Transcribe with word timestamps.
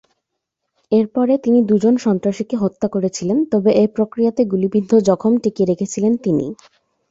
এরপরে 0.91 1.33
তিনি 1.37 1.59
দু'জন 1.69 1.95
সন্ত্রাসীকে 1.97 2.55
হত্যা 2.57 2.87
করেছিলেন 2.87 3.37
তবে 3.51 3.69
এ 3.75 3.95
প্রক্রিয়াতে 3.95 4.41
গুলিবিদ্ধ 4.45 4.91
জখম 5.07 5.33
টিকিয়ে 5.43 5.69
রেখেছিলেন 5.71 6.13
তিনি। 6.25 6.45